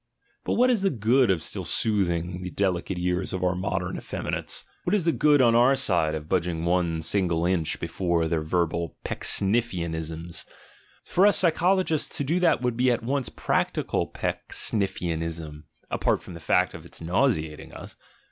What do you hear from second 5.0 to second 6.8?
the good on our side of budging